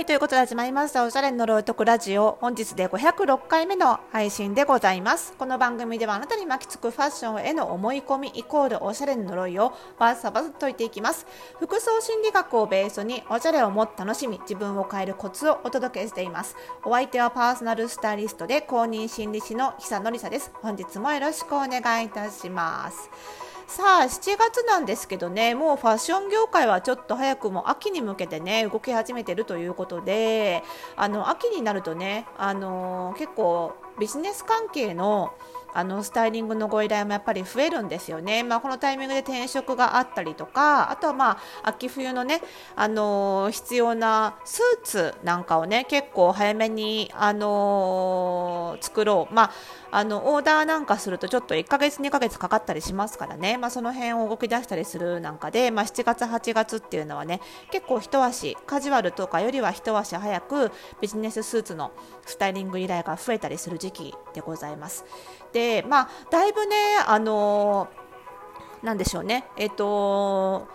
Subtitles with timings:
[0.00, 1.04] はい、ということで始まりました。
[1.04, 2.38] おしゃれの呪いとくラジオ。
[2.40, 5.34] 本日で506回目の配信でございます。
[5.34, 11.26] この番組ではあなたに巻きつくファッションへの思い込みイコールおしゃれの呪いをバッサバサ解いていきます。
[11.58, 16.56] 服装心理学をベースにおしゃれをもっと楽しみ、自分を変えるコツをお届けしています。
[16.82, 20.50] お相手はパーソナルスタイリストで公認心理師の久典沙です。
[20.62, 23.49] 本日もよろしくお願いいたします。
[23.70, 30.64] さあ7月なんですけどねもうファッション業界はちょっと早くも秋に向けてね動き始めてるということで
[30.96, 35.32] あの秋になるとねあの結構ビジネス関係の
[35.74, 41.30] あのスタイリングのご依頼もやっぱり増えるんですよね、まあ、このタイミングで転職があったりとかあとはま
[41.62, 42.40] あ秋冬のね、
[42.76, 49.50] あのー、必要なスーツなんかをね結構早めに、あのー、作ろう、まあ、
[49.92, 61.92] あのオーダーなんかするとちょっと1ヶ月2ヶ月かかったりしますからね、まあ、その辺を動き出したりするなんかで、まあ、7月8月っていうのはね結構一足カジュアルとかよりは一足早くビジネススーツの
[62.26, 65.04] スタイリング依頼が増えたりする時期でございます。
[65.52, 67.88] で、まあ、だいぶね、あの
[68.82, 70.68] なんでしょうね、えっ、と、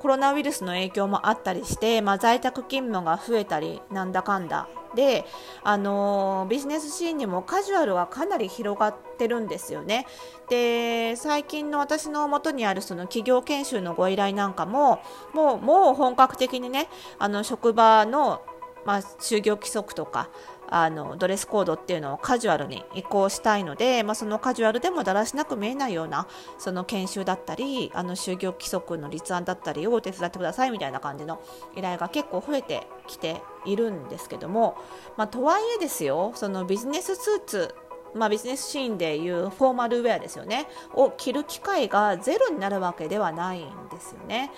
[0.00, 4.68] コロナウイルスの影響もあったりして、まあ、在宅勤務が増えたり、なんだかんだ。
[4.94, 5.24] で、
[5.62, 10.06] あのビジネスシーンにもカジュアルがかなり広がってるんですよね。
[10.48, 15.00] で、最近の私の元にあるその企業研修のご依頼なんかも、
[15.34, 18.42] もう、もう本格的にね、あの職場の
[18.84, 20.30] まあ、就業規則とか
[20.70, 31.42] あのドレスコードっていうのをカジュアルに移行したいので、まあ、そのカジュアルでもだらしなく見えないようなその研修だったりあの就業規則の立案だったりを手伝ってくださいみたいな感じの
[31.76, 34.78] 依頼が結構増えてきているんですけども、
[35.16, 37.74] まあ、とはいえですよそのビジネススーツ
[38.12, 44.50] まあ、ビジネスシーンでいうフォーマルウェアですよねを着る機会がゼロになるわけではないんですよね。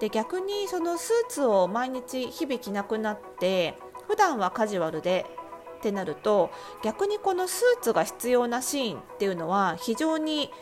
[0.00, 3.74] で逆にそのスーツを毎日日々着なくなって
[4.08, 5.26] 普段はカジュアルで
[5.80, 6.50] ってなると
[6.84, 10.52] 逆にこのスーツが必要なシーンっていうのは非常に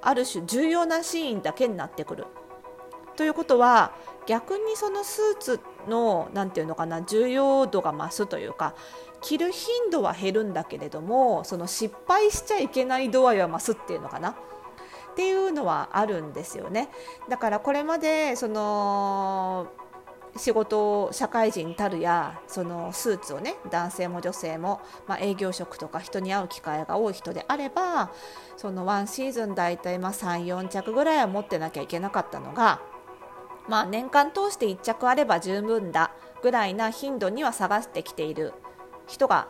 [0.00, 2.26] ある種重要なシーンだけになってくる。
[3.16, 3.90] ということは
[4.26, 8.76] 逆にそのスーツの何て言うのかな重要度が増すというか
[9.20, 14.34] 着る頻度は減るんだけれどもその失敗しちゃいけない度合いは増すっていうのかなっ
[15.16, 16.90] ていうのはあるんですよね。
[17.28, 19.66] だからこれまでその
[20.38, 28.12] 仕事社会人たるやそのスーツをね男性も女性も、まあ、営業職とか人に会う機会が多い人であれば
[28.56, 32.80] そのワンシーズン大体34着ぐらいは持ってなきゃいけなかったのが、
[33.68, 36.12] まあ、年間通して1着あれば十分だ
[36.42, 38.54] ぐらいな頻度には下がってきている
[39.06, 39.48] 人が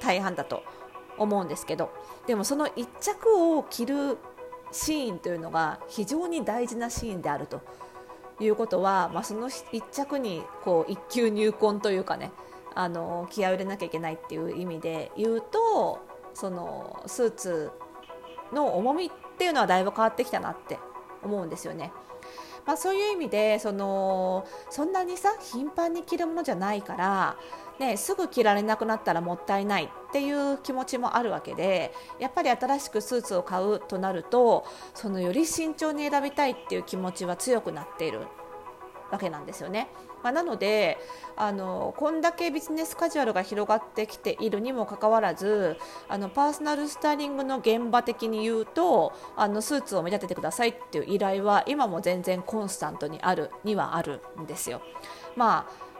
[0.00, 0.62] 大半だと
[1.18, 1.90] 思うんですけど
[2.26, 4.16] でもその1着を着る
[4.72, 7.60] シーンというのが非常に大事なシーンであると。
[8.40, 12.32] いうことは、まあ、その一着にこう一級入魂というかね
[12.74, 16.00] あの気合を入れなきゃいけないっていう意味で言うと
[16.34, 17.70] そのスーツ
[18.52, 20.78] の重みっていうのはだいぶ変わってきたなって
[21.22, 21.92] 思うんですよね。
[22.66, 27.36] まあ、そういう意味でそのそんなにさ頻繁に着るものじゃないから、
[27.78, 38.20] ね、すぐ着られなくなったらもったいないっていう気持ちもあるわけでやっぱり新しくスーツを買うとなるとそのより慎重に選びたいっていう気持ちは強くなっている
[39.10, 39.88] わけなんですよね。
[40.22, 40.98] まあ、なので
[41.36, 45.76] あのこんだけビジネスカジュアルが広がってきているにもかかわらず
[46.08, 54.82] あのパーソナルスタイリングの現場的に言うとあのスーツを目立ててくださいっていう依頼は今も全然コンスタントにあるにはあるんですよ。
[55.36, 55.90] まあ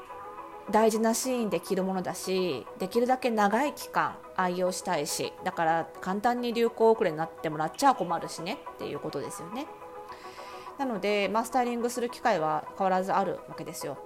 [0.71, 9.67] 大事なシーンで着るものだしできるだけ長い期間愛用したいしだから簡単に流行遅れになってもらっちゃ困るしねっていうことですよね。
[10.81, 13.99] なので、まあ、スタイリングする機会は変わらずあるわけですよ。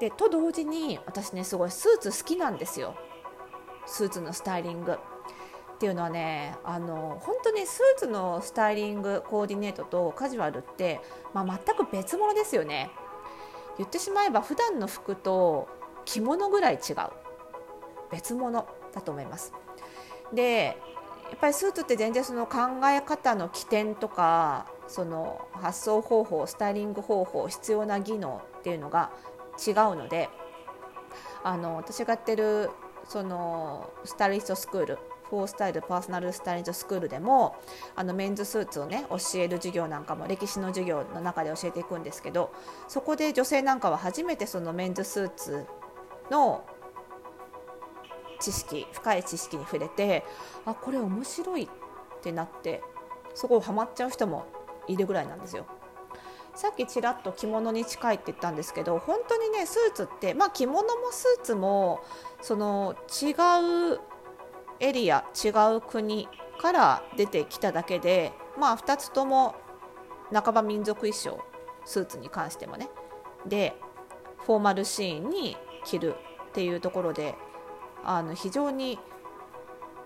[0.00, 2.96] でと同時に私ねすごいスーツ好きなんですよ
[3.86, 4.92] スーツのスタイリング。
[4.92, 11.02] っていうのはねあの本当にスーツのスタイリングコーディネートとカジュアルって、
[11.34, 12.90] まあ、全く別物ですよね。
[13.76, 15.68] 言ってしまえば普段の服と
[16.06, 16.96] 着物ぐらい違う
[18.10, 19.52] 別物だと思います。
[20.32, 20.78] で
[21.34, 29.10] っぱりスーツって全然その考え方の起点とかその発想方法スタイリング方法必要な技能っていうのが
[29.66, 30.28] 違うので
[31.42, 32.70] あの私がやってる
[33.06, 34.98] そのスタイリストスクール
[35.30, 37.56] フォースタイルパーソナルスタイリストスクールでも
[37.96, 42.52] あのメンズスーツをね教える授業なんかも歴史の授業の中で教えていくんですけど
[42.88, 45.66] そこで女性なんかは初めてそのメンズスーツ
[46.30, 46.64] の
[48.44, 50.22] 知識深い知識に触れて
[50.66, 52.82] あこれ面白いってなって
[53.34, 54.46] そこをハマっちゃう人も
[54.86, 55.66] いるぐらいなんですよ。
[56.54, 62.00] さっきちらっと着物に近いって言ったんですけど本当にねスーツってまあ着物もスーツも
[62.42, 63.32] その違
[63.96, 64.00] う
[64.78, 66.28] エリア違う国
[66.60, 69.56] から出てきただけでまあ2つとも
[70.32, 71.40] 半ば民族衣装
[71.84, 72.88] スーツに関してもね
[73.46, 73.74] で
[74.46, 76.14] フォーマルシーンに着る
[76.50, 77.34] っていうところで
[78.04, 78.98] あの非常に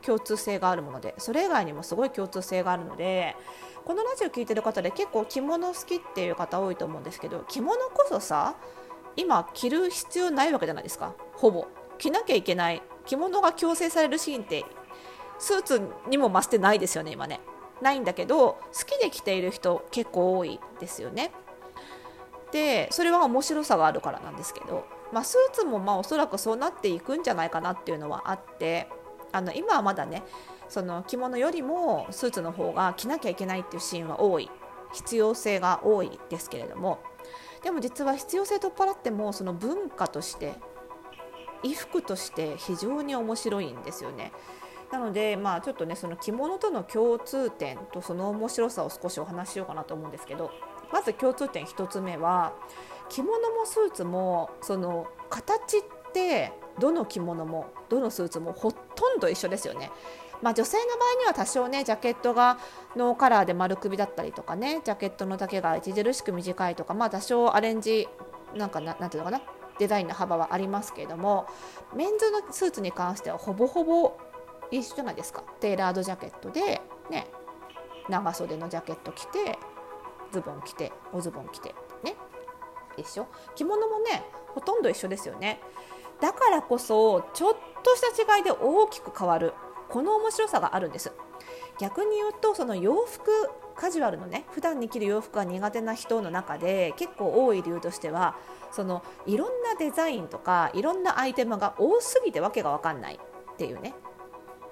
[0.03, 3.37] 共通性があるものでそれ以外にもすごい共通性があるので
[3.85, 8.57] このラジオ聴いてる方で結構着物好きっていう方多いと思うんですけど着物こそさ
[9.17, 11.13] 今着る必要ないわけじゃないですか。
[11.35, 11.67] ほぼ。
[11.99, 12.81] 着なきゃいけない。
[13.05, 14.65] 着物が強制されるシーンって
[15.41, 17.41] スーツにも増してないですよね今ね。
[17.83, 21.33] ないんだけど好きで着ている人結構多いですよね。
[22.53, 28.89] でそれは面白さがあるからなんですけど、まあ、スーツもまあおそらくそうなっていくんじゃないかなっていうのはあって
[29.33, 30.23] あの今はまだね
[30.69, 34.51] その着物よりもスーツの方が着なきゃいけないっていうシーンは多い
[34.93, 37.01] 必要性が多いですけれども
[37.63, 40.55] でも実は必要性取っ払ってもその文化として
[41.63, 44.33] 衣服として非常に面白いんですよね。
[44.93, 50.51] なので、まあ、ちょっとねその着物との共通点とその面白さを少しお話ししようかなと思うんですけど
[50.93, 52.53] まず共通点1つ目は
[53.09, 55.83] 着物もスーツもその形っ
[56.13, 58.79] てどの着物もどのスーツもほと
[59.17, 59.91] んど一緒ですよね。
[60.41, 62.59] まあ、女性の場合には多少ねジャケットが
[62.95, 68.07] ノーカラーで丸首だったりとかねジャケットの丈が著しく短いとか、まあ、多少アレンジ
[68.55, 69.43] なんかななんていうのかな
[69.81, 71.47] デザインの幅はありますけれども
[71.95, 74.17] メンズのスーツに関してはほぼほぼ
[74.71, 76.81] 一緒じゃないですかテーラードジャケットで、
[77.11, 77.27] ね、
[78.09, 79.59] 長袖のジャケット着て
[80.33, 82.17] ズボン着ておズボン着てね。
[82.97, 85.61] 一緒着物もねほとんど一緒ですよね。
[86.21, 89.55] だからこそちょっとした違いで大きく変わる
[89.89, 91.13] この面白さがあるんです。
[91.79, 93.31] 逆に言うとその洋服
[93.77, 98.35] カジュアルのね普段に着る洋服が苦手な人の中で結構多い理由としては
[98.73, 103.95] そのいろんなデザインとかいろんなアイテムが多すぎてわけが分かんないっていうね。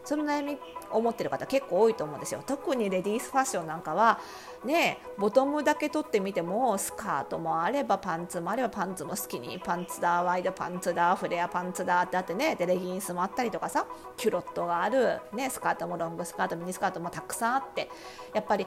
[0.06, 0.56] その悩み
[0.91, 2.43] を持ってる方結構多いと思うんですよ。
[2.47, 4.20] 特にレディースファッションなんかは
[4.64, 13.87] ねボトムだけ取ってみてもスカートもあればパンツもあればパンツも好きにパンツだワイドパンツだフレアパンツだってあってねでレギンスもあったりとかさ
[14.17, 17.91] キュロットがある、ね、スカートもロングスカートミニスカートもたくさんあって
[18.32, 18.67] やっぱり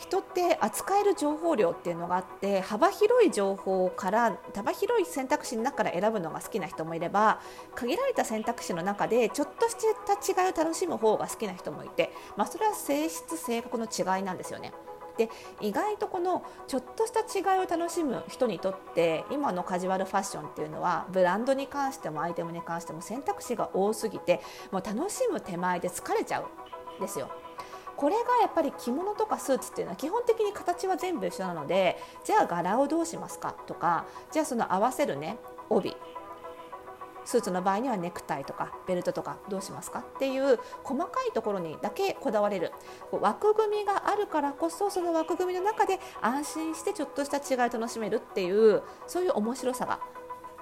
[0.00, 7.38] 人って扱える情報量っていうのがあって幅広い情報から幅広い選択肢の中から選ぶのが好きな人もいれば
[7.74, 14.72] 限られた選択肢の中でちょっとした違いを楽しむ方が好きな人もいて、まあ、それは性質性格の違いなんですよね。
[15.18, 15.28] で
[15.60, 26.46] 意外とこのちょっとした違いを楽しむ人にとって今のカジュアルファッションっていうのはブランドに関してもアイテムに関しても選択肢が多すぎてもう楽しむ手前で疲れちゃう
[26.98, 27.30] んですよ。
[28.00, 35.36] これがやっぱり着物とかスーツっていうのは基本的に形は全部一緒なのでじゃあ柄をどうしますかとかじゃあその合わせるね
[35.68, 35.94] 帯
[37.26, 39.98] スーツの場合にはネクタイとかベルトとかどうしますか？
[39.98, 42.72] っていう細かいところにだけこだわれる
[43.12, 50.00] 枠組みがあるからこそその枠組みの中で安心してちょっとした違いを楽しめるっていうそういう面白さが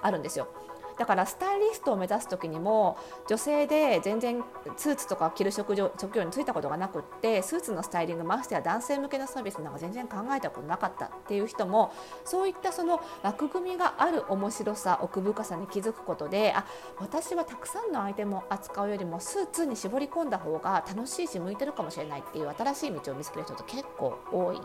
[0.01, 0.49] あるんですよ。
[0.99, 2.97] だからスタイリストを目指す時にも
[3.27, 4.43] 女性で全然
[4.75, 11.93] スーツとか着る職業職業に就いたことがなくってスーツのスタイリングましてや男性向けのサービスなんか全然考えたことなかったっていう人も
[12.25, 16.65] そういったその枠組みがある面白さ奥深さに気づくことであ
[16.97, 24.59] 私はたくさんのアイテムを扱うよりもスーツに絞り込んだ方が楽しいし向いてるかもしれないっていう新しい道を見つける人と結構多い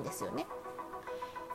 [0.00, 0.46] んですよね。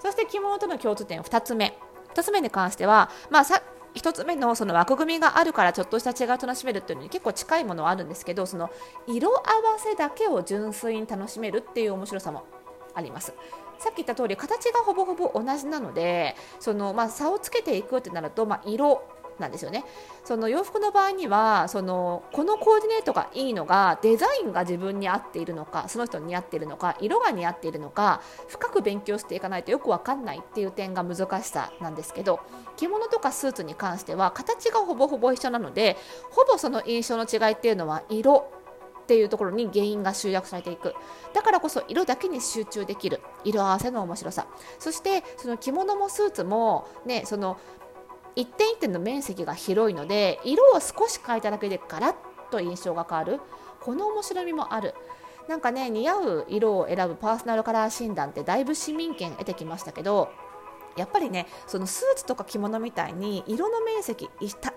[0.01, 1.77] そして着物との共通点2つ目
[2.13, 3.62] 2つ目に関しては、まあ、さ
[3.95, 8.69] 1つ目のその枠組みがあるからちょっとした違いを楽しめるっていうのに結構近いものはあるんですけどその
[9.07, 12.45] 色合わせだけを純粋に楽しめるっていう面白さも
[12.93, 13.33] あります。
[13.79, 19.01] さっき言った通り形がほぼほぼ同じなのでその、まあ、差をつけていくってなると、まあ、色
[19.39, 19.83] なんですよね。
[20.23, 32.39] その洋服の場合にはそのこのコーディネートがいいのがデザインが自分に合っているのかその人に似合っているのか色が似合っているのか深く勉強していかないとよく分かんないっていう点が難しさなんですけど
[32.77, 35.97] 着物とかスーツに関しては形がほぼほぼ一緒なので
[36.29, 38.51] ほぼその印象の違いっていうのは色
[39.01, 40.93] っていうところに原因が集約されていく。
[41.33, 43.19] だからこそ色だけに集中できる。
[43.43, 44.47] 色合わせの面白さ。
[44.79, 47.57] そしてその着物もスーツもねその
[48.35, 52.15] 一点一点の面積が広いので色を少し変えただけでガラッ
[52.50, 53.39] と印象が変わる。
[53.81, 54.93] この面白みもある。
[55.47, 60.29] なんかね似合う色を選ぶパーソナルカラー診断ってだいぶ市民権得てきましたけど
[60.95, 64.29] やっぱりねそのスーツとか着物みたいに色の面積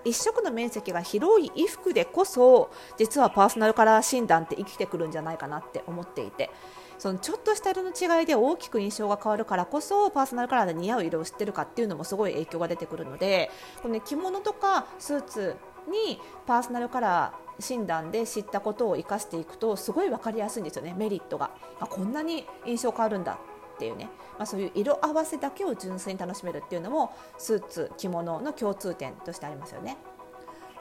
[0.03, 6.49] 一色の面積が広い衣服でこそ実はパーソナルカラー診断って生きてくるんじゃないかなって思っていて。
[6.97, 15.55] そのちょっとした色の違いで大きく印象が変わるからこそパーソナルカラーで似合う色を知ってるかっていうのもすごい影響が出てくるのでこの、ね、着物とかスーツ
[15.89, 23.39] にパーソナルカラー診断で知ったことを生かしていくとすごい分かりやすいんですよねメリットがあこんなに印象変わるんだ
[23.75, 29.97] っていうね、まあ、そういう色合わせだけを純粋に楽しめるっていうのもスーツ着物の共通点としてありますよね。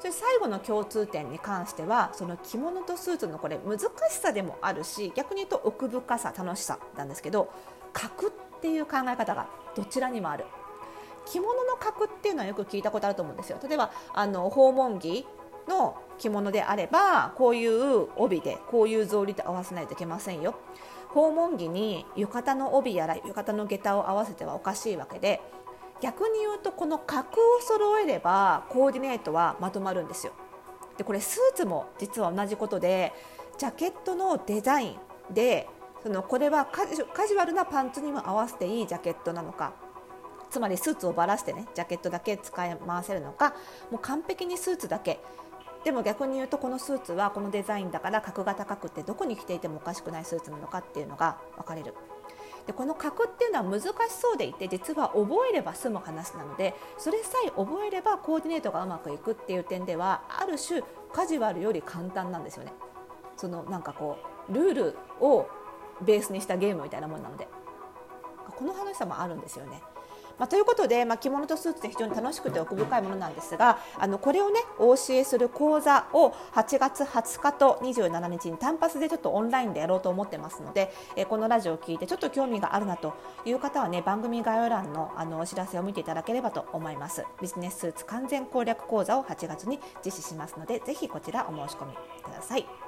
[0.05, 7.51] それ最後の共通点に関してはその着物とスーツのこれ難しさでもあるし逆に言うと奥深さ楽しさなんですけど
[7.95, 8.31] 格っ
[8.61, 10.45] ていう考え方がどちらにもある。
[11.25, 13.59] 着物の格っていうのはよく聞いたことあると思うんですよ。
[13.67, 15.27] 例えばあの訪問着
[15.69, 20.55] の着物であればこういう帯でこういう草履と合わせないといけませんよ。
[21.09, 25.41] 訪問着に浴衣の帯やら浴衣の下駄を合わせてはおかしいわけで
[26.01, 30.33] 逆に言うとこの格を揃えればコーディネートはまとまるんですよ
[30.99, 33.13] でこれスーツも実は同じことで
[33.59, 35.69] ジャケットのデザインで
[36.03, 39.73] そのこれはカジュアルなパンツにも合わせていいジャケットなのか
[40.51, 43.55] つまりスーツをばらしてねジャケットだけ使い回せるのか
[43.91, 45.21] もう完璧にスーツだけ
[45.85, 51.95] でも逆に言うとこのスーツはこのデザインだから格が高くてどこに着ていてもおかしくないスーツなのかっていうのが分かれる。
[52.67, 62.73] でこの格っていうのは難しそうでいて実は覚えれば済む話なのでそれさえ覚えればコーディネートがうまくいくっていう点ではある種カジュアルより簡単なんですよね。
[63.37, 64.19] そのなんかこ
[64.49, 65.47] うルールを
[66.03, 67.49] ベースにしたゲームみたいなもんなので
[68.57, 69.83] この話さもあるんですよね。
[70.39, 83.15] まあ、ということで、まあ、着物とスーツで非常に楽しくて奥深いものなんですがあのこれをねお教えする講座を8月20日と27日に単発でちょっとオンラインでやろうと思ってますので、えこのラジオを聞いてちょっと興味があるなと
[83.45, 92.84] いう方はね番組概要欄のあのお知らせを見ていただければと思いますビジネススーツ完全攻略講座を8月に実施しますのでぜひこちらお申し込みください。